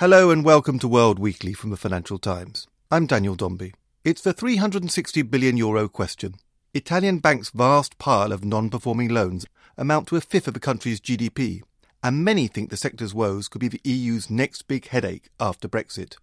Hello 0.00 0.30
and 0.30 0.44
welcome 0.44 0.78
to 0.78 0.86
World 0.86 1.18
Weekly 1.18 1.52
from 1.52 1.70
the 1.70 1.76
Financial 1.76 2.20
Times. 2.20 2.68
I'm 2.88 3.06
Daniel 3.06 3.34
Dombey. 3.34 3.74
It's 4.04 4.22
the 4.22 4.32
360 4.32 5.22
billion 5.22 5.56
euro 5.56 5.88
question. 5.88 6.36
Italian 6.72 7.18
banks' 7.18 7.50
vast 7.50 7.98
pile 7.98 8.30
of 8.30 8.44
non 8.44 8.70
performing 8.70 9.08
loans 9.08 9.44
amount 9.76 10.06
to 10.06 10.14
a 10.14 10.20
fifth 10.20 10.46
of 10.46 10.54
the 10.54 10.60
country's 10.60 11.00
GDP, 11.00 11.62
and 12.00 12.24
many 12.24 12.46
think 12.46 12.70
the 12.70 12.76
sector's 12.76 13.12
woes 13.12 13.48
could 13.48 13.60
be 13.60 13.66
the 13.66 13.80
EU's 13.82 14.30
next 14.30 14.68
big 14.68 14.86
headache 14.86 15.30
after 15.40 15.68
Brexit. 15.68 16.14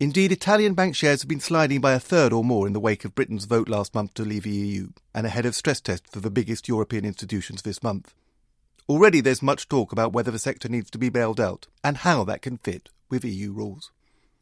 Indeed, 0.00 0.32
Italian 0.32 0.74
bank 0.74 0.96
shares 0.96 1.22
have 1.22 1.28
been 1.28 1.38
sliding 1.38 1.80
by 1.80 1.92
a 1.92 2.00
third 2.00 2.32
or 2.32 2.42
more 2.42 2.66
in 2.66 2.72
the 2.72 2.80
wake 2.80 3.04
of 3.04 3.14
Britain's 3.14 3.44
vote 3.44 3.68
last 3.68 3.94
month 3.94 4.12
to 4.14 4.24
leave 4.24 4.42
the 4.42 4.50
EU, 4.50 4.88
and 5.14 5.24
ahead 5.24 5.46
of 5.46 5.54
stress 5.54 5.80
tests 5.80 6.10
for 6.10 6.18
the 6.18 6.32
biggest 6.32 6.66
European 6.66 7.04
institutions 7.04 7.62
this 7.62 7.80
month. 7.80 8.12
Already 8.88 9.20
there's 9.20 9.40
much 9.40 9.68
talk 9.68 9.92
about 9.92 10.12
whether 10.12 10.32
the 10.32 10.40
sector 10.40 10.68
needs 10.68 10.90
to 10.90 10.98
be 10.98 11.10
bailed 11.10 11.38
out, 11.38 11.68
and 11.84 11.98
how 11.98 12.24
that 12.24 12.42
can 12.42 12.56
fit 12.56 12.88
with 13.10 13.24
EU 13.24 13.52
rules. 13.52 13.90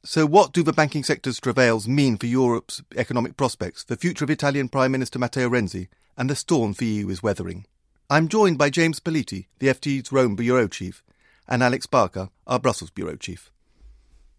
So, 0.04 0.26
what 0.26 0.52
do 0.52 0.62
the 0.62 0.72
banking 0.72 1.02
sector's 1.02 1.40
travails 1.40 1.88
mean 1.88 2.16
for 2.16 2.26
Europe's 2.26 2.82
economic 2.96 3.36
prospects, 3.36 3.82
the 3.82 3.96
future 3.96 4.24
of 4.24 4.30
Italian 4.30 4.68
Prime 4.68 4.92
Minister 4.92 5.18
Matteo 5.18 5.48
Renzi, 5.48 5.88
and 6.16 6.30
the 6.30 6.36
storm 6.36 6.72
the 6.72 6.86
EU 6.86 7.08
is 7.08 7.22
weathering? 7.22 7.66
I'm 8.08 8.28
joined 8.28 8.58
by 8.58 8.70
James 8.70 9.00
Politi, 9.00 9.46
the 9.58 9.66
FT's 9.66 10.12
Rome 10.12 10.36
Bureau 10.36 10.68
Chief, 10.68 11.02
and 11.48 11.62
Alex 11.62 11.86
Barker, 11.86 12.30
our 12.46 12.58
Brussels 12.58 12.90
Bureau 12.90 13.16
Chief. 13.16 13.50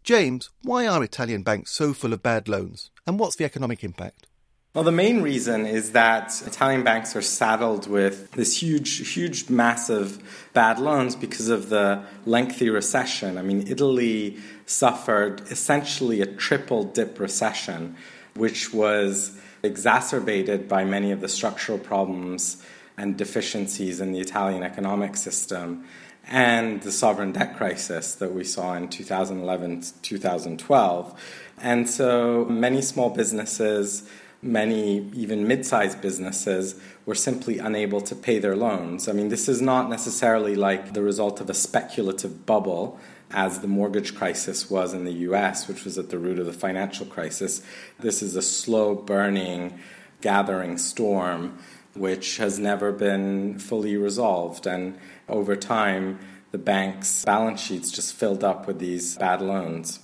James, 0.03 0.49
why 0.63 0.87
are 0.87 1.03
Italian 1.03 1.43
banks 1.43 1.71
so 1.71 1.93
full 1.93 2.13
of 2.13 2.23
bad 2.23 2.47
loans, 2.47 2.89
and 3.05 3.19
what's 3.19 3.35
the 3.35 3.45
economic 3.45 3.83
impact? 3.83 4.27
Well, 4.75 4.83
the 4.83 4.91
main 4.91 5.23
reason 5.23 5.65
is 5.65 5.93
that 5.93 6.43
Italian 6.45 6.83
banks 6.83 7.15
are 7.15 7.23
saddled 7.23 7.87
with 7.87 8.29
this 8.33 8.61
huge, 8.61 9.11
huge, 9.15 9.49
massive 9.49 10.21
bad 10.53 10.77
loans 10.77 11.15
because 11.15 11.49
of 11.49 11.69
the 11.69 12.03
lengthy 12.27 12.69
recession. 12.69 13.39
I 13.39 13.41
mean, 13.41 13.65
Italy 13.67 14.37
suffered 14.67 15.41
essentially 15.49 16.21
a 16.21 16.27
triple 16.27 16.83
dip 16.83 17.19
recession, 17.19 17.95
which 18.35 18.71
was 18.71 19.35
exacerbated 19.63 20.67
by 20.67 20.85
many 20.85 21.11
of 21.11 21.21
the 21.21 21.29
structural 21.29 21.79
problems 21.79 22.63
and 22.95 23.17
deficiencies 23.17 23.99
in 23.99 24.11
the 24.11 24.19
Italian 24.19 24.61
economic 24.61 25.17
system 25.17 25.83
and 26.27 26.83
the 26.83 26.91
sovereign 26.91 27.31
debt 27.31 27.57
crisis 27.57 28.13
that 28.13 28.35
we 28.35 28.43
saw 28.43 28.75
in 28.75 28.87
2011 28.87 29.83
2012. 30.03 31.21
And 31.57 31.89
so 31.89 32.45
many 32.45 32.83
small 32.83 33.09
businesses 33.09 34.07
many, 34.41 35.09
even 35.13 35.47
mid 35.47 35.65
sized 35.65 36.01
businesses, 36.01 36.79
were 37.05 37.15
simply 37.15 37.59
unable 37.59 38.01
to 38.01 38.15
pay 38.15 38.39
their 38.39 38.55
loans. 38.55 39.07
I 39.07 39.13
mean, 39.13 39.29
this 39.29 39.49
is 39.49 39.61
not 39.61 39.89
necessarily 39.89 40.55
like 40.55 40.93
the 40.93 41.01
result 41.01 41.41
of 41.41 41.49
a 41.49 41.53
speculative 41.53 42.45
bubble. 42.45 42.99
As 43.31 43.59
the 43.59 43.67
mortgage 43.67 44.15
crisis 44.15 44.71
was 44.71 44.91
in 44.91 45.05
the 45.05 45.13
US, 45.29 45.67
which 45.67 45.85
was 45.85 45.99
at 45.99 46.09
the 46.09 46.17
root 46.17 46.39
of 46.39 46.47
the 46.47 46.53
financial 46.53 47.05
crisis, 47.05 47.61
this 47.99 48.23
is 48.23 48.35
a 48.35 48.41
slow 48.41 48.95
burning, 48.95 49.79
gathering 50.21 50.79
storm 50.79 51.59
which 51.99 52.37
has 52.37 52.59
never 52.59 52.91
been 52.91 53.59
fully 53.59 53.97
resolved. 53.97 54.65
And 54.65 54.97
over 55.27 55.55
time, 55.55 56.19
the 56.51 56.57
bank's 56.57 57.25
balance 57.25 57.61
sheets 57.61 57.91
just 57.91 58.13
filled 58.13 58.43
up 58.43 58.67
with 58.67 58.79
these 58.79 59.17
bad 59.17 59.41
loans. 59.41 59.99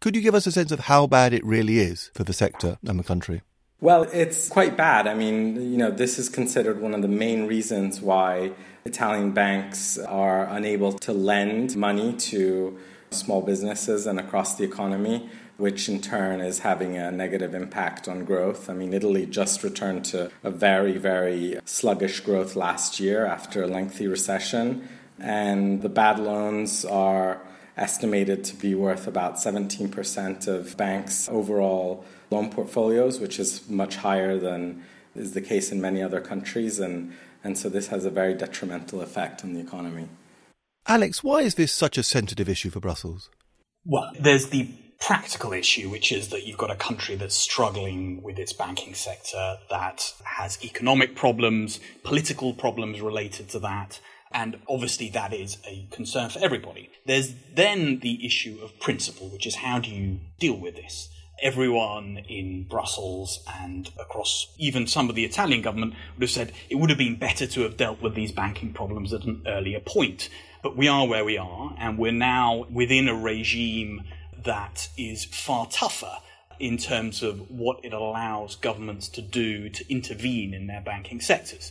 Could 0.00 0.14
you 0.14 0.22
give 0.22 0.34
us 0.34 0.46
a 0.46 0.52
sense 0.52 0.70
of 0.70 0.80
how 0.80 1.08
bad 1.08 1.32
it 1.32 1.44
really 1.44 1.80
is 1.80 2.10
for 2.14 2.22
the 2.22 2.32
sector 2.32 2.78
and 2.86 3.00
the 3.00 3.04
country? 3.04 3.42
Well, 3.80 4.04
it's 4.12 4.48
quite 4.48 4.76
bad. 4.76 5.08
I 5.08 5.14
mean, 5.14 5.56
you 5.72 5.76
know, 5.76 5.90
this 5.90 6.18
is 6.18 6.28
considered 6.28 6.80
one 6.80 6.94
of 6.94 7.02
the 7.02 7.08
main 7.08 7.46
reasons 7.46 8.00
why 8.00 8.52
Italian 8.84 9.32
banks 9.32 9.98
are 9.98 10.44
unable 10.44 10.92
to 10.92 11.12
lend 11.12 11.76
money 11.76 12.12
to 12.12 12.78
small 13.10 13.42
businesses 13.42 14.06
and 14.06 14.20
across 14.20 14.56
the 14.56 14.64
economy, 14.64 15.28
which 15.56 15.88
in 15.88 16.00
turn 16.00 16.40
is 16.40 16.60
having 16.60 16.96
a 16.96 17.10
negative 17.10 17.54
impact 17.54 18.06
on 18.06 18.24
growth. 18.24 18.70
I 18.70 18.74
mean, 18.74 18.94
Italy 18.94 19.26
just 19.26 19.64
returned 19.64 20.04
to 20.06 20.30
a 20.44 20.50
very, 20.50 20.96
very 20.96 21.58
sluggish 21.64 22.20
growth 22.20 22.54
last 22.54 23.00
year 23.00 23.26
after 23.26 23.64
a 23.64 23.66
lengthy 23.66 24.06
recession, 24.06 24.88
and 25.18 25.82
the 25.82 25.88
bad 25.88 26.20
loans 26.20 26.84
are 26.84 27.40
estimated 27.78 28.44
to 28.44 28.56
be 28.56 28.74
worth 28.74 29.06
about 29.06 29.36
17% 29.36 30.46
of 30.46 30.76
banks' 30.76 31.28
overall 31.28 32.04
loan 32.30 32.50
portfolios, 32.50 33.20
which 33.20 33.38
is 33.38 33.68
much 33.68 33.96
higher 33.96 34.38
than 34.38 34.84
is 35.14 35.32
the 35.32 35.40
case 35.40 35.72
in 35.72 35.80
many 35.80 36.02
other 36.02 36.20
countries. 36.20 36.78
And, 36.78 37.12
and 37.42 37.56
so 37.56 37.68
this 37.68 37.88
has 37.88 38.04
a 38.04 38.10
very 38.10 38.34
detrimental 38.34 39.00
effect 39.00 39.44
on 39.44 39.54
the 39.54 39.60
economy. 39.60 40.08
Alex, 40.86 41.22
why 41.22 41.40
is 41.40 41.56
this 41.56 41.72
such 41.72 41.98
a 41.98 42.02
sensitive 42.02 42.48
issue 42.48 42.70
for 42.70 42.80
Brussels? 42.80 43.30
Well, 43.84 44.10
there's 44.18 44.48
the 44.48 44.70
practical 45.00 45.52
issue, 45.52 45.88
which 45.88 46.10
is 46.10 46.28
that 46.28 46.46
you've 46.46 46.58
got 46.58 46.70
a 46.70 46.76
country 46.76 47.14
that's 47.14 47.36
struggling 47.36 48.22
with 48.22 48.38
its 48.38 48.52
banking 48.52 48.94
sector, 48.94 49.58
that 49.70 50.12
has 50.24 50.62
economic 50.64 51.14
problems, 51.14 51.78
political 52.02 52.52
problems 52.52 53.00
related 53.00 53.48
to 53.50 53.58
that, 53.60 54.00
and 54.32 54.60
obviously 54.68 55.08
that 55.10 55.32
is 55.32 55.58
a 55.66 55.86
concern 55.90 56.30
for 56.30 56.38
everybody. 56.40 56.90
There's 57.06 57.34
then 57.54 58.00
the 58.00 58.24
issue 58.24 58.58
of 58.62 58.78
principle, 58.80 59.28
which 59.28 59.46
is 59.46 59.56
how 59.56 59.78
do 59.78 59.90
you 59.90 60.20
deal 60.38 60.56
with 60.56 60.76
this? 60.76 61.08
everyone 61.42 62.18
in 62.28 62.64
Brussels 62.64 63.44
and 63.60 63.90
across 64.00 64.54
even 64.58 64.86
some 64.86 65.08
of 65.08 65.14
the 65.14 65.24
Italian 65.24 65.62
government 65.62 65.94
would 66.14 66.22
have 66.22 66.30
said 66.30 66.52
it 66.68 66.76
would 66.76 66.90
have 66.90 66.98
been 66.98 67.16
better 67.16 67.46
to 67.46 67.62
have 67.62 67.76
dealt 67.76 68.02
with 68.02 68.14
these 68.14 68.32
banking 68.32 68.72
problems 68.72 69.12
at 69.12 69.24
an 69.24 69.42
earlier 69.46 69.80
point. 69.80 70.28
But 70.62 70.76
we 70.76 70.88
are 70.88 71.06
where 71.06 71.24
we 71.24 71.38
are, 71.38 71.74
and 71.78 71.98
we're 71.98 72.10
now 72.12 72.66
within 72.70 73.08
a 73.08 73.14
regime 73.14 74.02
that 74.44 74.88
is 74.96 75.24
far 75.24 75.66
tougher 75.66 76.16
in 76.58 76.76
terms 76.76 77.22
of 77.22 77.48
what 77.50 77.84
it 77.84 77.92
allows 77.92 78.56
governments 78.56 79.08
to 79.10 79.22
do 79.22 79.68
to 79.68 79.92
intervene 79.92 80.52
in 80.52 80.66
their 80.66 80.80
banking 80.80 81.20
sectors. 81.20 81.70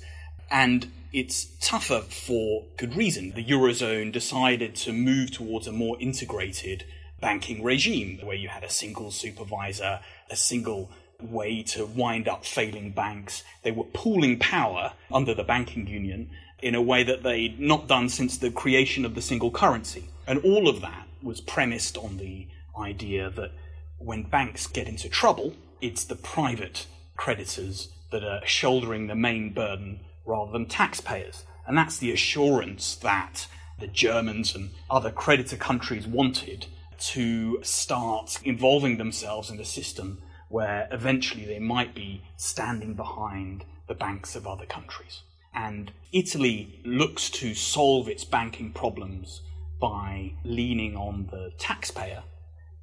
And 0.49 0.89
it's 1.13 1.47
tougher 1.61 2.01
for 2.01 2.65
good 2.77 2.95
reason. 2.95 3.31
The 3.31 3.45
Eurozone 3.45 4.11
decided 4.11 4.75
to 4.77 4.93
move 4.93 5.31
towards 5.31 5.67
a 5.67 5.71
more 5.71 5.97
integrated 5.99 6.85
banking 7.19 7.63
regime, 7.63 8.19
where 8.23 8.35
you 8.35 8.49
had 8.49 8.63
a 8.63 8.69
single 8.69 9.11
supervisor, 9.11 9.99
a 10.29 10.35
single 10.35 10.91
way 11.19 11.63
to 11.63 11.85
wind 11.85 12.27
up 12.27 12.45
failing 12.45 12.91
banks. 12.91 13.43
They 13.63 13.71
were 13.71 13.85
pooling 13.85 14.37
power 14.39 14.93
under 15.11 15.33
the 15.33 15.43
banking 15.43 15.87
union 15.87 16.29
in 16.61 16.75
a 16.75 16.81
way 16.81 17.03
that 17.03 17.23
they'd 17.23 17.59
not 17.59 17.87
done 17.87 18.09
since 18.09 18.37
the 18.37 18.51
creation 18.51 19.05
of 19.05 19.15
the 19.15 19.21
single 19.21 19.51
currency. 19.51 20.09
And 20.27 20.39
all 20.43 20.67
of 20.67 20.81
that 20.81 21.07
was 21.21 21.41
premised 21.41 21.97
on 21.97 22.17
the 22.17 22.47
idea 22.77 23.29
that 23.31 23.51
when 23.97 24.23
banks 24.23 24.67
get 24.67 24.87
into 24.87 25.09
trouble, 25.09 25.55
it's 25.81 26.03
the 26.03 26.15
private 26.15 26.85
creditors 27.15 27.89
that 28.11 28.23
are 28.23 28.45
shouldering 28.45 29.07
the 29.07 29.15
main 29.15 29.53
burden 29.53 29.99
rather 30.27 30.51
than 30.51 30.67
taxpayers. 30.67 31.45
And 31.65 31.77
that's 31.77 31.97
the 31.97 32.11
assurance 32.11 32.95
that 32.95 33.47
the 33.79 33.87
Germans 33.87 34.55
and 34.55 34.71
other 34.89 35.11
creditor 35.11 35.57
countries 35.57 36.07
wanted 36.07 36.67
to 36.99 37.59
start 37.63 38.39
involving 38.43 38.97
themselves 38.97 39.49
in 39.49 39.59
a 39.59 39.65
system 39.65 40.21
where 40.49 40.87
eventually 40.91 41.45
they 41.45 41.59
might 41.59 41.93
be 41.93 42.23
standing 42.37 42.93
behind 42.93 43.65
the 43.87 43.93
banks 43.93 44.35
of 44.35 44.47
other 44.47 44.65
countries. 44.65 45.21
And 45.53 45.91
Italy 46.11 46.81
looks 46.85 47.29
to 47.31 47.53
solve 47.53 48.07
its 48.07 48.23
banking 48.23 48.71
problems 48.71 49.41
by 49.79 50.33
leaning 50.43 50.95
on 50.95 51.27
the 51.31 51.51
taxpayer 51.57 52.23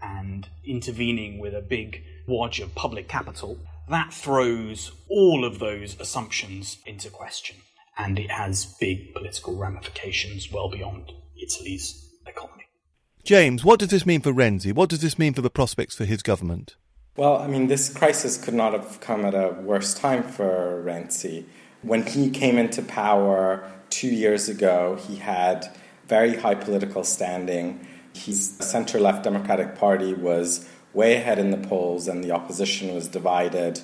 and 0.03 0.49
intervening 0.65 1.39
with 1.39 1.55
a 1.55 1.63
big 1.63 2.05
wodge 2.27 2.61
of 2.61 2.75
public 2.75 3.09
capital. 3.09 3.59
That 3.89 4.15
throws 4.15 4.93
all 5.09 5.45
of 5.45 5.59
those 5.59 5.99
assumptions 6.01 6.79
into 6.87 7.11
question, 7.11 7.57
and 7.99 8.19
it 8.19 8.31
has 8.31 8.77
big 8.81 9.13
political 9.13 9.57
ramifications 9.57 10.51
well 10.51 10.71
beyond 10.71 11.13
Italy's 11.41 12.11
economy. 12.27 12.65
James, 13.25 13.65
what 13.65 13.79
does 13.79 13.91
this 13.91 14.07
mean 14.07 14.23
for 14.23 14.33
Renzi? 14.33 14.73
What 14.73 14.89
does 14.89 15.01
this 15.01 15.19
mean 15.19 15.35
for 15.35 15.43
the 15.43 15.51
prospects 15.51 15.97
for 15.97 16.07
his 16.07 16.23
government? 16.23 16.77
Well, 17.17 17.37
I 17.37 17.47
mean, 17.47 17.69
this 17.69 17.93
crisis 17.93 18.37
could 18.37 18.55
not 18.55 18.73
have 18.73 19.01
come 19.01 19.25
at 19.25 19.35
a 19.35 19.51
worse 19.61 19.95
time 19.95 20.23
for 20.23 20.83
Renzi. 20.85 21.45
When 21.83 22.07
he 22.07 22.31
came 22.31 22.57
into 22.57 22.83
power 22.83 23.71
two 23.91 24.09
years 24.09 24.49
ago, 24.49 24.99
he 25.07 25.17
had 25.17 25.67
very 26.09 26.37
high 26.37 26.55
political 26.55 27.05
standing. 27.05 27.87
His 28.15 28.57
center 28.57 28.99
left 28.99 29.25
Democratic 29.25 29.77
Party 29.77 30.15
was 30.15 30.69
way 30.95 31.17
ahead 31.17 31.39
in 31.39 31.51
the 31.51 31.69
polls, 31.69 32.09
and 32.09 32.25
the 32.25 32.31
opposition 32.31 32.95
was 32.95 33.09
divided 33.09 33.81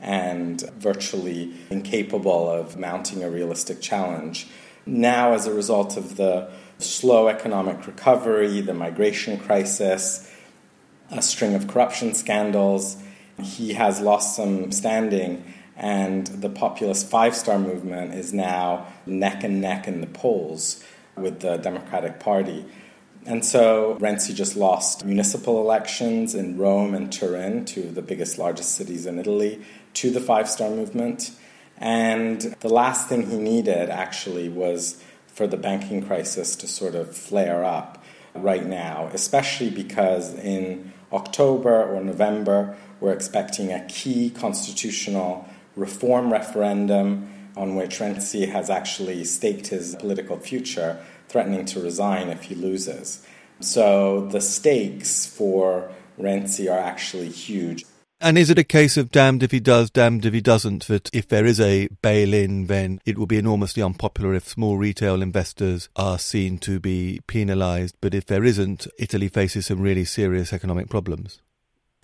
and 0.00 0.60
virtually 0.72 1.54
incapable 1.70 2.50
of 2.50 2.76
mounting 2.76 3.22
a 3.22 3.30
realistic 3.30 3.80
challenge. 3.80 4.48
Now, 4.86 5.32
as 5.32 5.46
a 5.46 5.54
result 5.54 5.96
of 5.96 6.16
the 6.16 6.50
slow 6.78 7.28
economic 7.28 7.86
recovery, 7.86 8.60
the 8.60 8.74
migration 8.74 9.38
crisis, 9.38 10.30
a 11.10 11.22
string 11.22 11.54
of 11.54 11.68
corruption 11.68 12.14
scandals. 12.14 12.96
He 13.40 13.74
has 13.74 14.00
lost 14.00 14.36
some 14.36 14.72
standing, 14.72 15.44
and 15.76 16.26
the 16.26 16.48
populist 16.48 17.08
Five 17.08 17.34
Star 17.34 17.58
Movement 17.58 18.14
is 18.14 18.32
now 18.32 18.86
neck 19.06 19.42
and 19.44 19.60
neck 19.60 19.88
in 19.88 20.00
the 20.00 20.06
polls 20.06 20.82
with 21.16 21.40
the 21.40 21.56
Democratic 21.56 22.20
Party. 22.20 22.64
And 23.26 23.44
so 23.44 23.96
Renzi 24.00 24.34
just 24.34 24.54
lost 24.54 25.04
municipal 25.04 25.60
elections 25.60 26.34
in 26.34 26.58
Rome 26.58 26.94
and 26.94 27.10
Turin, 27.10 27.64
two 27.64 27.84
of 27.84 27.94
the 27.94 28.02
biggest, 28.02 28.38
largest 28.38 28.74
cities 28.74 29.06
in 29.06 29.18
Italy, 29.18 29.62
to 29.94 30.10
the 30.10 30.20
Five 30.20 30.48
Star 30.48 30.68
Movement. 30.68 31.30
And 31.78 32.40
the 32.60 32.68
last 32.68 33.08
thing 33.08 33.30
he 33.30 33.38
needed 33.38 33.88
actually 33.88 34.48
was 34.48 35.02
for 35.26 35.46
the 35.46 35.56
banking 35.56 36.06
crisis 36.06 36.54
to 36.56 36.68
sort 36.68 36.94
of 36.94 37.16
flare 37.16 37.64
up 37.64 38.04
right 38.34 38.66
now, 38.66 39.08
especially 39.12 39.70
because 39.70 40.34
in 40.34 40.92
October 41.12 41.82
or 41.82 42.02
November, 42.02 42.76
we're 43.00 43.12
expecting 43.12 43.72
a 43.72 43.84
key 43.86 44.30
constitutional 44.30 45.48
reform 45.76 46.32
referendum 46.32 47.30
on 47.56 47.76
which 47.76 47.98
Renzi 47.98 48.48
has 48.50 48.68
actually 48.68 49.24
staked 49.24 49.68
his 49.68 49.94
political 49.96 50.38
future, 50.38 51.00
threatening 51.34 51.64
to 51.64 51.80
resign 51.80 52.28
if 52.28 52.44
he 52.44 52.54
loses. 52.54 53.26
So 53.58 54.28
the 54.28 54.40
stakes 54.40 55.26
for 55.26 55.90
Renzi 56.16 56.72
are 56.72 56.78
actually 56.78 57.28
huge. 57.28 57.84
And 58.20 58.38
is 58.38 58.50
it 58.50 58.58
a 58.58 58.62
case 58.62 58.96
of 58.96 59.10
damned 59.10 59.42
if 59.42 59.50
he 59.50 59.58
does, 59.58 59.90
damned 59.90 60.24
if 60.24 60.32
he 60.32 60.40
doesn't, 60.40 60.86
that 60.86 61.10
if 61.12 61.26
there 61.26 61.44
is 61.44 61.58
a 61.58 61.88
bail 62.02 62.32
in, 62.32 62.68
then 62.68 63.00
it 63.04 63.18
will 63.18 63.26
be 63.26 63.36
enormously 63.36 63.82
unpopular 63.82 64.32
if 64.32 64.48
small 64.48 64.76
retail 64.76 65.20
investors 65.20 65.88
are 65.96 66.20
seen 66.20 66.56
to 66.58 66.78
be 66.78 67.20
penalised, 67.26 67.96
but 68.00 68.14
if 68.14 68.26
there 68.26 68.44
isn't, 68.44 68.86
Italy 68.96 69.26
faces 69.26 69.66
some 69.66 69.80
really 69.80 70.04
serious 70.04 70.52
economic 70.52 70.88
problems? 70.88 71.40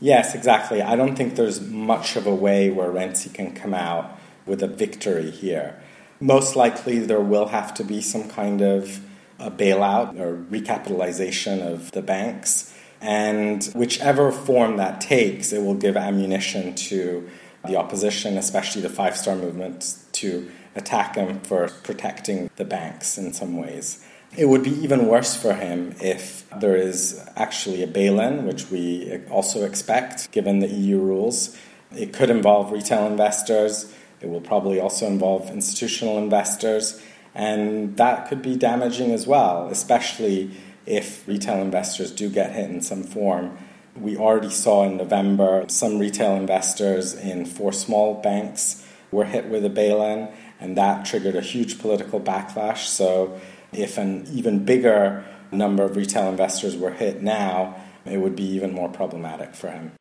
Yes, 0.01 0.35
exactly. 0.35 0.83
I 0.83 0.97
don't 0.97 1.15
think 1.15 1.37
there's 1.37 1.61
much 1.61 2.17
of 2.17 2.27
a 2.27 2.35
way 2.35 2.69
where 2.73 2.91
Renzi 2.91 3.33
can 3.33 3.55
come 3.55 3.75
out 3.75 4.19
with 4.45 4.61
a 4.61 4.67
victory 4.67 5.31
here. 5.31 5.81
Most 6.19 6.57
likely, 6.57 6.99
there 6.99 7.21
will 7.21 7.47
have 7.47 7.73
to 7.75 7.85
be 7.85 8.01
some 8.01 8.29
kind 8.29 8.61
of 8.61 9.01
a 9.41 9.51
bailout 9.51 10.19
or 10.21 10.37
recapitalization 10.51 11.67
of 11.67 11.91
the 11.93 12.03
banks. 12.03 12.73
And 13.01 13.65
whichever 13.75 14.31
form 14.31 14.77
that 14.77 15.01
takes, 15.01 15.53
it 15.53 15.63
will 15.63 15.75
give 15.75 15.97
ammunition 15.97 16.75
to 16.75 17.29
the 17.67 17.77
opposition, 17.77 18.37
especially 18.37 18.83
the 18.83 18.91
Five 18.91 19.17
Star 19.17 19.35
Movement, 19.35 19.97
to 20.13 20.51
attack 20.77 21.17
him 21.17 21.41
for 21.41 21.69
protecting 21.83 22.51
the 22.57 22.65
banks 22.65 23.19
in 23.19 23.33
some 23.33 23.57
ways. 23.57 24.05
It 24.37 24.49
would 24.49 24.63
be 24.63 24.71
even 24.83 25.07
worse 25.07 25.35
for 25.35 25.55
him 25.55 25.95
if 26.01 26.49
there 26.61 26.77
is 26.77 27.21
actually 27.37 27.83
a 27.83 27.87
bail 27.87 28.21
in, 28.21 28.47
which 28.47 28.71
we 28.71 29.21
also 29.29 29.65
expect 29.65 30.31
given 30.31 30.61
the 30.61 30.69
EU 30.69 30.99
rules. 31.01 31.57
It 31.97 32.13
could 32.13 32.31
involve 32.31 32.71
retail 32.71 33.07
investors, 33.07 33.93
it 34.21 34.29
will 34.29 34.41
probably 34.41 34.79
also 34.79 35.07
involve 35.07 35.51
institutional 35.51 36.19
investors, 36.19 37.03
and 37.35 37.97
that 37.97 38.29
could 38.29 38.43
be 38.43 38.57
damaging 38.57 39.13
as 39.13 39.27
well, 39.27 39.69
especially 39.69 40.51
if 40.87 41.27
retail 41.29 41.63
investors 41.63 42.11
do 42.11 42.29
get 42.29 42.53
hit 42.53 42.71
in 42.71 42.81
some 42.83 43.03
form. 43.03 43.57
We 43.97 44.17
already 44.17 44.51
saw 44.51 44.85
in 44.85 44.97
November 44.97 45.65
some 45.69 45.99
retail 45.99 46.37
investors 46.37 47.15
in 47.15 47.45
four 47.45 47.73
small 47.73 48.21
banks 48.21 48.87
were 49.11 49.25
hit 49.25 49.47
with 49.47 49.65
a 49.65 49.69
bail 49.71 50.03
in, 50.03 50.29
and 50.61 50.77
that 50.77 51.05
triggered 51.05 51.37
a 51.37 51.41
huge 51.41 51.79
political 51.79 52.21
backlash. 52.21 52.87
So, 52.87 53.41
if 53.73 53.99
an 53.99 54.27
even 54.33 54.65
bigger 54.65 55.25
number 55.53 55.85
of 55.85 55.97
retail 55.97 56.29
investors 56.29 56.77
were 56.77 56.93
hit 56.93 57.23
now, 57.23 57.77
it 58.05 58.19
would 58.19 58.37
be 58.37 58.45
even 58.45 58.73
more 58.73 58.89
problematic 58.89 59.55
for 59.55 59.71
him. 59.71 59.93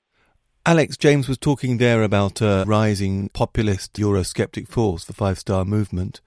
Alex 0.65 0.97
James 0.97 1.27
was 1.27 1.37
talking 1.37 1.77
there 1.77 2.03
about 2.03 2.41
a 2.41 2.63
rising 2.67 3.29
populist 3.29 3.93
Eurosceptic 3.93 4.67
force, 4.67 5.05
the 5.05 5.13
Five 5.13 5.39
Star 5.39 5.65
Movement. 5.65 6.21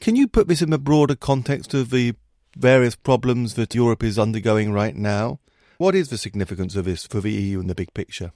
Can 0.00 0.16
you 0.16 0.26
put 0.26 0.48
this 0.48 0.62
in 0.62 0.70
the 0.70 0.78
broader 0.78 1.14
context 1.14 1.74
of 1.74 1.90
the 1.90 2.14
various 2.56 2.96
problems 2.96 3.52
that 3.54 3.74
Europe 3.74 4.02
is 4.02 4.18
undergoing 4.18 4.72
right 4.72 4.96
now? 4.96 5.40
What 5.76 5.94
is 5.94 6.08
the 6.08 6.16
significance 6.16 6.74
of 6.74 6.86
this 6.86 7.06
for 7.06 7.20
the 7.20 7.30
EU 7.30 7.60
in 7.60 7.66
the 7.66 7.74
big 7.74 7.92
picture? 7.92 8.32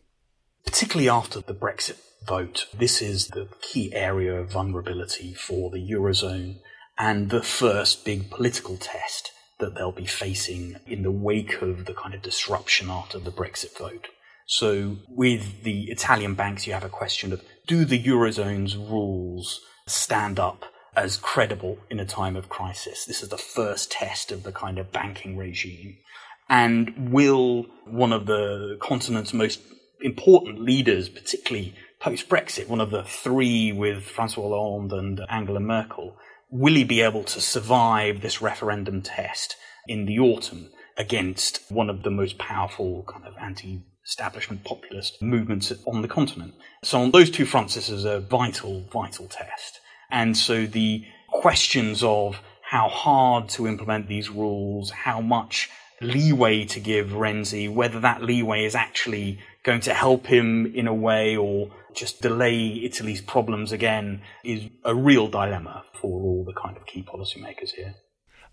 Particularly 0.67 1.09
after 1.09 1.41
the 1.41 1.55
Brexit 1.55 1.97
vote, 2.27 2.67
this 2.77 3.01
is 3.01 3.29
the 3.29 3.49
key 3.63 3.95
area 3.95 4.39
of 4.39 4.53
vulnerability 4.53 5.33
for 5.33 5.71
the 5.71 5.79
Eurozone 5.91 6.57
and 6.99 7.31
the 7.31 7.43
first 7.43 8.05
big 8.05 8.31
political 8.31 8.77
test 8.77 9.31
that 9.59 9.75
they'll 9.75 9.91
be 9.91 10.05
facing 10.05 10.77
in 10.87 11.03
the 11.03 11.11
wake 11.11 11.63
of 11.63 11.87
the 11.87 11.95
kind 11.95 12.15
of 12.15 12.21
disruption 12.21 12.91
after 12.91 13.19
the 13.19 13.33
Brexit 13.33 13.77
vote. 13.79 14.09
So 14.47 14.99
with 15.09 15.63
the 15.63 15.85
Italian 15.85 16.35
banks, 16.35 16.67
you 16.67 16.75
have 16.75 16.85
a 16.85 16.91
question 16.91 17.33
of 17.33 17.43
do 17.67 17.87
the 17.87 18.03
Eurozone's 18.03 18.77
rules 18.77 19.63
stand 19.87 20.39
up 20.39 20.67
as 20.97 21.17
credible 21.17 21.79
in 21.91 22.01
a 22.01 22.05
time 22.05 22.37
of 22.37 22.49
crisis? 22.49 23.05
This 23.05 23.23
is 23.23 23.29
the 23.29 23.39
first 23.39 23.91
test 23.91 24.33
of 24.33 24.43
the 24.43 24.53
kind 24.53 24.79
of 24.79 24.93
banking 24.93 25.37
regime. 25.37 25.99
And 26.49 27.11
will 27.13 27.67
one 27.87 28.13
of 28.13 28.27
the 28.27 28.79
continent's 28.81 29.33
most 29.33 29.61
important 30.01 30.61
leaders, 30.61 31.09
particularly 31.09 31.75
post 32.01 32.29
Brexit, 32.29 32.69
one 32.69 32.81
of 32.81 32.91
the 32.91 33.03
three 33.03 33.73
with 33.73 34.05
Francois 34.05 34.49
Hollande 34.49 34.93
and 34.93 35.21
Angela 35.31 35.61
Merkel, 35.61 36.17
will 36.51 36.75
he 36.75 36.85
be 36.85 37.01
able 37.01 37.25
to 37.25 37.41
survive 37.41 38.21
this 38.21 38.43
referendum 38.43 39.03
test 39.03 39.57
in 39.89 40.07
the 40.07 40.19
autumn 40.19 40.71
against 40.97 41.61
one 41.71 41.91
of 41.91 42.03
the 42.03 42.11
most 42.11 42.39
powerful 42.39 43.05
kind 43.09 43.27
of 43.27 43.35
anti 43.41 43.83
establishment 44.07 44.65
populist 44.65 45.21
movements 45.23 45.73
on 45.87 46.03
the 46.03 46.09
continent. 46.09 46.55
So 46.83 47.01
on 47.01 47.11
those 47.11 47.31
two 47.31 47.47
fronts, 47.47 47.75
this 47.75 47.89
is 47.89 48.05
a 48.05 48.21
vital, 48.21 48.87
vital 48.93 49.27
test. 49.27 49.81
And 50.11 50.37
so 50.37 50.67
the 50.67 51.05
questions 51.29 52.03
of 52.03 52.41
how 52.63 52.89
hard 52.89 53.49
to 53.51 53.67
implement 53.67 54.09
these 54.09 54.31
rules, 54.31 54.91
how 54.91 55.21
much 55.21 55.71
leeway 56.01 56.65
to 56.65 56.81
give 56.81 57.09
Renzi, 57.09 57.73
whether 57.73 58.01
that 58.01 58.23
leeway 58.23 58.65
is 58.65 58.75
actually 58.75 59.39
going 59.63 59.81
to 59.81 59.95
help 59.95 60.27
him 60.27 60.67
in 60.75 60.87
a 60.87 60.95
way 60.95 61.37
or 61.37 61.71
just 61.95 62.21
delay 62.21 62.81
Italy's 62.83 63.21
problems 63.21 63.73
again 63.73 64.21
is 64.43 64.65
a 64.85 64.95
real 64.95 65.29
dilemma 65.29 65.85
for 65.93 66.21
all 66.23 66.45
the 66.45 66.53
kind 66.53 66.77
of 66.77 66.87
key 66.87 67.03
policymakers 67.03 67.71
here. 67.71 67.95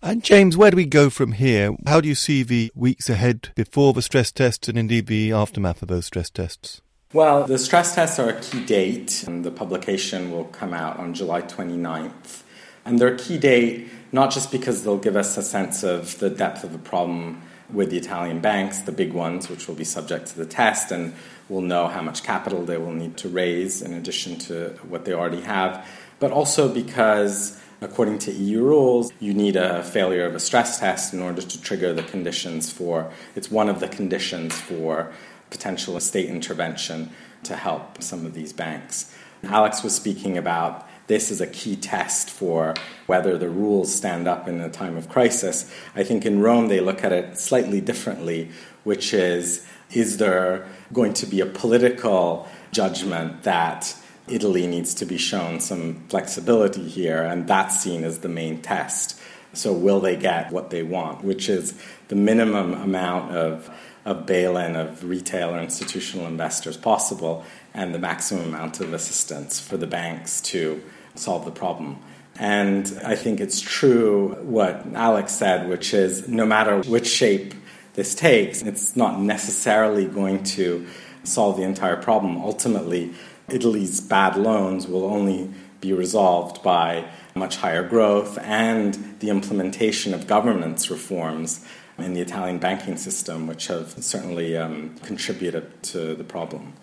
And 0.00 0.24
James, 0.24 0.56
where 0.56 0.70
do 0.70 0.76
we 0.76 0.84
go 0.84 1.10
from 1.10 1.32
here? 1.32 1.76
How 1.86 2.00
do 2.00 2.08
you 2.08 2.14
see 2.14 2.42
the 2.42 2.72
weeks 2.74 3.08
ahead 3.08 3.50
before 3.54 3.92
the 3.92 4.02
stress 4.02 4.32
tests 4.32 4.68
and 4.68 4.76
indeed 4.76 5.06
the 5.06 5.32
aftermath 5.32 5.82
of 5.82 5.88
those 5.88 6.06
stress 6.06 6.28
tests? 6.28 6.80
Well, 7.14 7.44
the 7.44 7.58
stress 7.58 7.94
tests 7.94 8.18
are 8.18 8.30
a 8.30 8.40
key 8.40 8.64
date, 8.64 9.24
and 9.26 9.44
the 9.44 9.50
publication 9.50 10.30
will 10.30 10.44
come 10.46 10.72
out 10.72 10.98
on 10.98 11.12
July 11.12 11.42
29th. 11.42 12.42
And 12.86 12.98
they're 12.98 13.14
a 13.14 13.18
key 13.18 13.36
date 13.36 13.90
not 14.12 14.30
just 14.30 14.50
because 14.50 14.82
they'll 14.82 14.96
give 14.96 15.14
us 15.14 15.36
a 15.36 15.42
sense 15.42 15.82
of 15.82 16.18
the 16.20 16.30
depth 16.30 16.64
of 16.64 16.72
the 16.72 16.78
problem 16.78 17.42
with 17.70 17.90
the 17.90 17.98
Italian 17.98 18.40
banks, 18.40 18.80
the 18.80 18.92
big 18.92 19.12
ones, 19.12 19.50
which 19.50 19.68
will 19.68 19.74
be 19.74 19.84
subject 19.84 20.28
to 20.28 20.38
the 20.38 20.46
test, 20.46 20.90
and 20.90 21.12
we'll 21.50 21.60
know 21.60 21.86
how 21.86 22.00
much 22.00 22.22
capital 22.22 22.64
they 22.64 22.78
will 22.78 22.94
need 22.94 23.18
to 23.18 23.28
raise 23.28 23.82
in 23.82 23.92
addition 23.92 24.38
to 24.38 24.70
what 24.88 25.04
they 25.04 25.12
already 25.12 25.42
have, 25.42 25.86
but 26.18 26.30
also 26.30 26.72
because 26.72 27.60
According 27.82 28.20
to 28.20 28.30
EU 28.30 28.62
rules, 28.62 29.12
you 29.18 29.34
need 29.34 29.56
a 29.56 29.82
failure 29.82 30.24
of 30.24 30.36
a 30.36 30.38
stress 30.38 30.78
test 30.78 31.12
in 31.12 31.20
order 31.20 31.42
to 31.42 31.62
trigger 31.62 31.92
the 31.92 32.04
conditions 32.04 32.70
for, 32.70 33.10
it's 33.34 33.50
one 33.50 33.68
of 33.68 33.80
the 33.80 33.88
conditions 33.88 34.54
for 34.54 35.12
potential 35.52 36.00
state 36.00 36.28
intervention 36.28 37.10
to 37.44 37.54
help 37.54 38.02
some 38.02 38.26
of 38.26 38.34
these 38.34 38.52
banks. 38.52 39.14
Alex 39.44 39.82
was 39.82 39.94
speaking 39.94 40.36
about 40.38 40.88
this 41.08 41.30
is 41.30 41.40
a 41.40 41.46
key 41.46 41.76
test 41.76 42.30
for 42.30 42.74
whether 43.06 43.36
the 43.36 43.50
rules 43.50 43.94
stand 43.94 44.26
up 44.26 44.48
in 44.48 44.60
a 44.60 44.70
time 44.70 44.96
of 44.96 45.08
crisis. 45.08 45.70
I 45.94 46.04
think 46.04 46.24
in 46.24 46.40
Rome 46.40 46.68
they 46.68 46.80
look 46.80 47.04
at 47.04 47.12
it 47.12 47.38
slightly 47.38 47.80
differently, 47.80 48.50
which 48.84 49.12
is 49.12 49.66
is 49.92 50.16
there 50.16 50.66
going 50.92 51.12
to 51.12 51.26
be 51.26 51.40
a 51.40 51.46
political 51.46 52.48
judgment 52.72 53.42
that 53.42 53.94
Italy 54.28 54.66
needs 54.66 54.94
to 54.94 55.04
be 55.04 55.18
shown 55.18 55.60
some 55.60 56.04
flexibility 56.08 56.88
here, 56.88 57.22
and 57.22 57.46
that's 57.46 57.80
seen 57.80 58.04
as 58.04 58.20
the 58.20 58.28
main 58.28 58.62
test. 58.62 59.20
So, 59.52 59.72
will 59.72 60.00
they 60.00 60.16
get 60.16 60.50
what 60.50 60.70
they 60.70 60.82
want, 60.82 61.22
which 61.22 61.48
is 61.50 61.74
the 62.08 62.14
minimum 62.14 62.72
amount 62.72 63.36
of, 63.36 63.68
of 64.04 64.26
bail 64.26 64.56
in 64.56 64.76
of 64.76 65.04
retail 65.04 65.50
or 65.50 65.60
institutional 65.60 66.26
investors 66.26 66.76
possible, 66.76 67.44
and 67.74 67.94
the 67.94 67.98
maximum 67.98 68.48
amount 68.48 68.80
of 68.80 68.92
assistance 68.92 69.60
for 69.60 69.76
the 69.76 69.86
banks 69.86 70.40
to 70.40 70.82
solve 71.14 71.44
the 71.44 71.50
problem. 71.50 71.98
And 72.38 73.00
I 73.04 73.14
think 73.14 73.40
it's 73.40 73.60
true 73.60 74.36
what 74.42 74.86
Alex 74.94 75.32
said, 75.32 75.68
which 75.68 75.92
is 75.94 76.28
no 76.28 76.46
matter 76.46 76.80
which 76.82 77.06
shape 77.06 77.54
this 77.94 78.14
takes, 78.14 78.62
it's 78.62 78.96
not 78.96 79.20
necessarily 79.20 80.06
going 80.06 80.42
to 80.44 80.86
solve 81.24 81.56
the 81.56 81.62
entire 81.62 81.96
problem. 81.96 82.38
Ultimately, 82.38 83.12
Italy's 83.48 84.00
bad 84.00 84.36
loans 84.36 84.86
will 84.86 85.04
only 85.04 85.52
be 85.80 85.92
resolved 85.92 86.62
by 86.62 87.04
much 87.34 87.56
higher 87.56 87.86
growth 87.86 88.38
and 88.38 89.16
the 89.20 89.30
implementation 89.30 90.14
of 90.14 90.26
governance 90.26 90.90
reforms 90.90 91.64
in 91.98 92.14
the 92.14 92.20
Italian 92.20 92.58
banking 92.58 92.96
system, 92.96 93.46
which 93.46 93.66
have 93.68 94.02
certainly 94.02 94.56
um, 94.56 94.96
contributed 95.02 95.82
to 95.84 96.14
the 96.14 96.24
problem. 96.24 96.74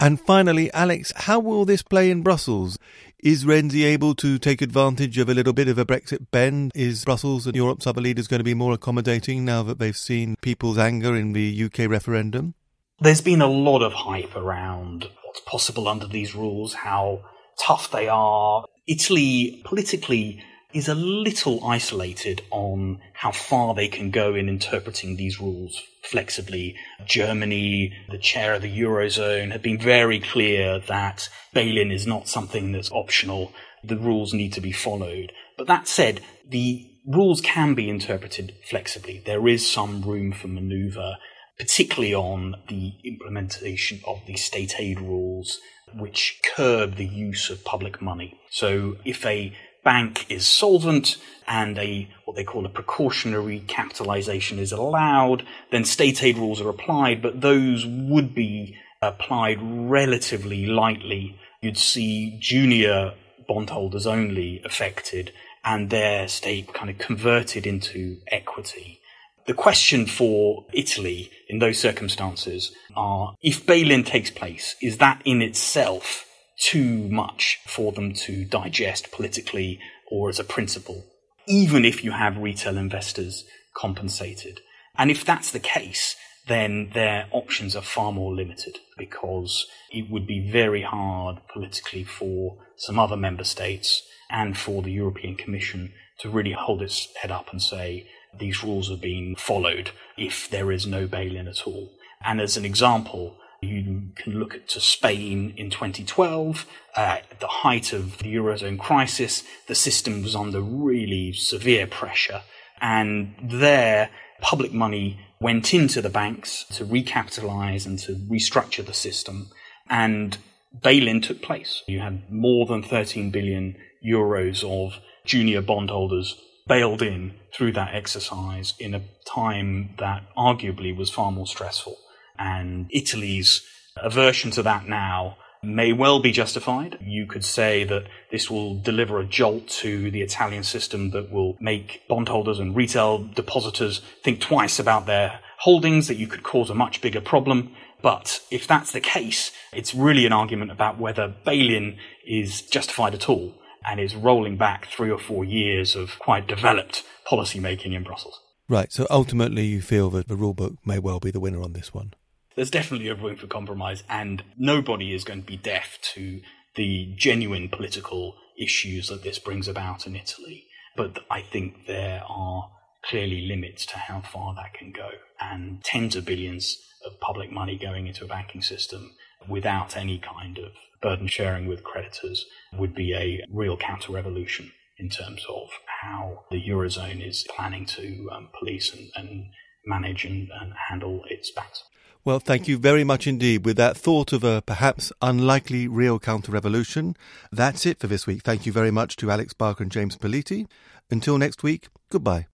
And 0.00 0.20
finally, 0.20 0.72
Alex, 0.72 1.12
how 1.16 1.40
will 1.40 1.64
this 1.64 1.82
play 1.82 2.10
in 2.10 2.22
Brussels? 2.22 2.78
Is 3.18 3.44
Renzi 3.44 3.84
able 3.84 4.14
to 4.16 4.38
take 4.38 4.62
advantage 4.62 5.18
of 5.18 5.28
a 5.28 5.34
little 5.34 5.52
bit 5.52 5.66
of 5.66 5.76
a 5.76 5.84
Brexit 5.84 6.30
bend? 6.30 6.70
Is 6.76 7.04
Brussels 7.04 7.48
and 7.48 7.56
Europe's 7.56 7.84
other 7.84 8.00
leaders 8.00 8.28
going 8.28 8.38
to 8.38 8.44
be 8.44 8.54
more 8.54 8.72
accommodating 8.72 9.44
now 9.44 9.64
that 9.64 9.80
they've 9.80 9.96
seen 9.96 10.36
people's 10.40 10.78
anger 10.78 11.16
in 11.16 11.32
the 11.32 11.64
UK 11.64 11.90
referendum? 11.90 12.54
There's 13.00 13.20
been 13.20 13.42
a 13.42 13.48
lot 13.48 13.82
of 13.82 13.92
hype 13.92 14.36
around 14.36 15.08
what's 15.24 15.40
possible 15.40 15.88
under 15.88 16.06
these 16.06 16.34
rules, 16.34 16.74
how 16.74 17.22
tough 17.58 17.90
they 17.90 18.06
are. 18.08 18.64
Italy 18.86 19.62
politically 19.64 20.42
is 20.74 20.88
a 20.88 20.94
little 20.94 21.64
isolated 21.64 22.42
on 22.50 23.00
how 23.14 23.32
far 23.32 23.74
they 23.74 23.88
can 23.88 24.10
go 24.10 24.34
in 24.34 24.48
interpreting 24.48 25.16
these 25.16 25.40
rules 25.40 25.82
flexibly. 26.02 26.76
Germany, 27.06 27.92
the 28.10 28.18
chair 28.18 28.54
of 28.54 28.62
the 28.62 28.80
Eurozone, 28.80 29.50
have 29.52 29.62
been 29.62 29.78
very 29.78 30.20
clear 30.20 30.78
that 30.78 31.28
bail-in 31.54 31.90
is 31.90 32.06
not 32.06 32.28
something 32.28 32.72
that's 32.72 32.92
optional. 32.92 33.52
The 33.82 33.96
rules 33.96 34.34
need 34.34 34.52
to 34.54 34.60
be 34.60 34.72
followed. 34.72 35.32
But 35.56 35.68
that 35.68 35.88
said, 35.88 36.20
the 36.46 36.90
rules 37.06 37.40
can 37.40 37.74
be 37.74 37.88
interpreted 37.88 38.54
flexibly. 38.68 39.22
There 39.24 39.48
is 39.48 39.66
some 39.66 40.02
room 40.02 40.32
for 40.32 40.48
maneuver, 40.48 41.16
particularly 41.58 42.14
on 42.14 42.56
the 42.68 42.92
implementation 43.04 44.00
of 44.06 44.20
the 44.26 44.36
state 44.36 44.78
aid 44.78 45.00
rules, 45.00 45.60
which 45.94 46.40
curb 46.54 46.96
the 46.96 47.06
use 47.06 47.48
of 47.48 47.64
public 47.64 48.02
money. 48.02 48.38
So 48.50 48.96
if 49.06 49.24
a 49.24 49.56
bank 49.88 50.26
is 50.28 50.46
solvent 50.46 51.16
and 51.46 51.78
a 51.78 52.06
what 52.26 52.36
they 52.36 52.44
call 52.44 52.66
a 52.66 52.68
precautionary 52.68 53.60
capitalization 53.60 54.58
is 54.58 54.70
allowed, 54.70 55.46
then 55.70 55.82
state 55.82 56.22
aid 56.22 56.36
rules 56.36 56.60
are 56.60 56.68
applied, 56.68 57.22
but 57.22 57.40
those 57.40 57.86
would 57.86 58.34
be 58.34 58.76
applied 59.00 59.58
relatively 59.62 60.66
lightly. 60.66 61.40
You'd 61.62 61.78
see 61.78 62.36
junior 62.38 63.14
bondholders 63.48 64.06
only 64.06 64.60
affected 64.62 65.32
and 65.64 65.88
their 65.88 66.28
state 66.28 66.74
kind 66.74 66.90
of 66.90 66.98
converted 66.98 67.66
into 67.66 68.18
equity. 68.30 69.00
The 69.46 69.54
question 69.54 70.04
for 70.04 70.66
Italy 70.74 71.30
in 71.48 71.60
those 71.60 71.78
circumstances 71.78 72.72
are 72.94 73.32
if 73.40 73.64
bail-in 73.64 74.04
takes 74.04 74.30
place, 74.30 74.76
is 74.82 74.98
that 74.98 75.22
in 75.24 75.40
itself 75.40 76.27
too 76.60 77.08
much 77.08 77.60
for 77.66 77.92
them 77.92 78.12
to 78.12 78.44
digest 78.44 79.12
politically 79.12 79.80
or 80.10 80.28
as 80.28 80.38
a 80.38 80.44
principle, 80.44 81.04
even 81.46 81.84
if 81.84 82.04
you 82.04 82.12
have 82.12 82.36
retail 82.36 82.76
investors 82.76 83.44
compensated. 83.74 84.60
And 84.96 85.10
if 85.10 85.24
that's 85.24 85.50
the 85.50 85.60
case, 85.60 86.16
then 86.48 86.90
their 86.94 87.26
options 87.30 87.76
are 87.76 87.82
far 87.82 88.10
more 88.10 88.34
limited 88.34 88.78
because 88.96 89.66
it 89.90 90.10
would 90.10 90.26
be 90.26 90.50
very 90.50 90.82
hard 90.82 91.38
politically 91.52 92.04
for 92.04 92.56
some 92.76 92.98
other 92.98 93.16
member 93.16 93.44
states 93.44 94.02
and 94.30 94.56
for 94.56 94.82
the 94.82 94.92
European 94.92 95.36
Commission 95.36 95.92
to 96.18 96.28
really 96.28 96.52
hold 96.52 96.82
its 96.82 97.08
head 97.20 97.30
up 97.30 97.50
and 97.52 97.62
say 97.62 98.06
these 98.38 98.64
rules 98.64 98.90
are 98.90 98.96
being 98.96 99.36
followed 99.36 99.90
if 100.16 100.50
there 100.50 100.72
is 100.72 100.86
no 100.86 101.06
bail-in 101.06 101.48
at 101.48 101.66
all. 101.66 101.92
And 102.24 102.40
as 102.40 102.56
an 102.56 102.64
example, 102.64 103.36
you 103.60 104.10
can 104.14 104.38
look 104.38 104.54
at 104.54 104.68
to 104.68 104.80
Spain 104.80 105.52
in 105.56 105.70
2012, 105.70 106.66
uh, 106.96 107.00
at 107.00 107.40
the 107.40 107.48
height 107.48 107.92
of 107.92 108.18
the 108.18 108.34
Eurozone 108.34 108.78
crisis. 108.78 109.42
The 109.66 109.74
system 109.74 110.22
was 110.22 110.36
under 110.36 110.60
really 110.60 111.32
severe 111.32 111.86
pressure. 111.86 112.42
And 112.80 113.34
there, 113.42 114.10
public 114.40 114.72
money 114.72 115.20
went 115.40 115.74
into 115.74 116.00
the 116.00 116.10
banks 116.10 116.64
to 116.72 116.84
recapitalize 116.84 117.86
and 117.86 117.98
to 118.00 118.14
restructure 118.14 118.84
the 118.84 118.94
system. 118.94 119.50
And 119.90 120.38
bail-in 120.82 121.20
took 121.20 121.42
place. 121.42 121.82
You 121.86 122.00
had 122.00 122.30
more 122.30 122.66
than 122.66 122.82
13 122.82 123.30
billion 123.30 123.76
euros 124.04 124.62
of 124.62 125.00
junior 125.24 125.62
bondholders 125.62 126.40
bailed 126.66 127.02
in 127.02 127.34
through 127.52 127.72
that 127.72 127.94
exercise 127.94 128.74
in 128.78 128.94
a 128.94 129.02
time 129.24 129.94
that 129.98 130.22
arguably 130.36 130.94
was 130.94 131.10
far 131.10 131.32
more 131.32 131.46
stressful. 131.46 131.96
And 132.38 132.88
Italy's 132.90 133.62
aversion 133.96 134.50
to 134.52 134.62
that 134.62 134.88
now 134.88 135.36
may 135.62 135.92
well 135.92 136.20
be 136.20 136.30
justified. 136.30 136.98
You 137.00 137.26
could 137.26 137.44
say 137.44 137.84
that 137.84 138.04
this 138.30 138.50
will 138.50 138.80
deliver 138.80 139.18
a 139.18 139.24
jolt 139.24 139.68
to 139.68 140.10
the 140.10 140.22
Italian 140.22 140.62
system 140.62 141.10
that 141.10 141.30
will 141.30 141.56
make 141.60 142.02
bondholders 142.08 142.58
and 142.58 142.76
retail 142.76 143.18
depositors 143.18 144.00
think 144.22 144.40
twice 144.40 144.78
about 144.78 145.06
their 145.06 145.40
holdings, 145.58 146.06
that 146.06 146.16
you 146.16 146.28
could 146.28 146.44
cause 146.44 146.70
a 146.70 146.74
much 146.74 147.00
bigger 147.00 147.20
problem. 147.20 147.74
But 148.00 148.40
if 148.50 148.66
that's 148.66 148.92
the 148.92 149.00
case, 149.00 149.50
it's 149.72 149.94
really 149.94 150.24
an 150.24 150.32
argument 150.32 150.70
about 150.70 150.98
whether 150.98 151.34
bail-in 151.44 151.98
is 152.24 152.62
justified 152.62 153.14
at 153.14 153.28
all 153.28 153.54
and 153.84 153.98
is 153.98 154.14
rolling 154.14 154.56
back 154.56 154.86
three 154.86 155.10
or 155.10 155.18
four 155.18 155.44
years 155.44 155.96
of 155.96 156.18
quite 156.20 156.46
developed 156.46 157.02
policy 157.24 157.58
making 157.58 157.92
in 157.92 158.04
Brussels. 158.04 158.40
Right. 158.68 158.92
So 158.92 159.06
ultimately, 159.10 159.64
you 159.64 159.82
feel 159.82 160.10
that 160.10 160.28
the 160.28 160.36
rulebook 160.36 160.76
may 160.84 160.98
well 160.98 161.18
be 161.18 161.30
the 161.30 161.40
winner 161.40 161.62
on 161.62 161.72
this 161.72 161.92
one 161.92 162.12
there's 162.58 162.72
definitely 162.72 163.06
a 163.06 163.14
room 163.14 163.36
for 163.36 163.46
compromise, 163.46 164.02
and 164.10 164.42
nobody 164.56 165.14
is 165.14 165.22
going 165.22 165.40
to 165.40 165.46
be 165.46 165.56
deaf 165.56 165.96
to 166.02 166.40
the 166.74 167.14
genuine 167.16 167.68
political 167.68 168.34
issues 168.58 169.06
that 169.06 169.22
this 169.22 169.38
brings 169.38 169.68
about 169.68 170.08
in 170.08 170.16
Italy. 170.16 170.64
But 170.96 171.20
I 171.30 171.40
think 171.40 171.86
there 171.86 172.20
are 172.28 172.68
clearly 173.04 173.46
limits 173.46 173.86
to 173.86 173.98
how 173.98 174.22
far 174.22 174.56
that 174.56 174.74
can 174.74 174.90
go, 174.90 175.08
and 175.40 175.84
tens 175.84 176.16
of 176.16 176.24
billions 176.24 176.76
of 177.06 177.20
public 177.20 177.52
money 177.52 177.78
going 177.78 178.08
into 178.08 178.24
a 178.24 178.28
banking 178.28 178.62
system 178.62 179.12
without 179.48 179.96
any 179.96 180.18
kind 180.18 180.58
of 180.58 180.72
burden 181.00 181.28
sharing 181.28 181.68
with 181.68 181.84
creditors 181.84 182.44
would 182.76 182.92
be 182.92 183.14
a 183.14 183.40
real 183.52 183.76
counter 183.76 184.10
revolution 184.10 184.72
in 184.96 185.08
terms 185.08 185.46
of 185.48 185.68
how 186.02 186.42
the 186.50 186.60
Eurozone 186.60 187.24
is 187.24 187.46
planning 187.54 187.86
to 187.86 188.28
um, 188.32 188.48
police 188.58 188.92
and, 188.92 189.12
and 189.14 189.44
manage 189.86 190.24
and, 190.24 190.48
and 190.60 190.72
handle 190.88 191.22
its 191.30 191.52
banks. 191.52 191.84
Well, 192.28 192.40
thank 192.40 192.68
you 192.68 192.76
very 192.76 193.04
much 193.04 193.26
indeed. 193.26 193.64
With 193.64 193.78
that 193.78 193.96
thought 193.96 194.34
of 194.34 194.44
a 194.44 194.60
perhaps 194.60 195.10
unlikely 195.22 195.88
real 195.88 196.18
counter 196.18 196.52
revolution, 196.52 197.16
that's 197.50 197.86
it 197.86 197.98
for 197.98 198.06
this 198.06 198.26
week. 198.26 198.42
Thank 198.42 198.66
you 198.66 198.70
very 198.70 198.90
much 198.90 199.16
to 199.16 199.30
Alex 199.30 199.54
Barker 199.54 199.82
and 199.82 199.90
James 199.90 200.14
Politi. 200.14 200.66
Until 201.10 201.38
next 201.38 201.62
week, 201.62 201.88
goodbye. 202.10 202.44